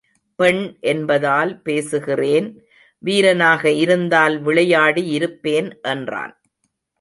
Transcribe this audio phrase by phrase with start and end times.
[0.39, 0.61] பெண்
[0.83, 2.47] என்பதால் பேசுகிறேன்
[3.03, 6.33] வீரனாக இருந்தால் விளையாடி இருப்பேன் என்றான்.